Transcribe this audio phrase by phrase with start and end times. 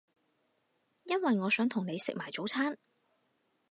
[1.03, 2.75] 因為我想同你食埋早餐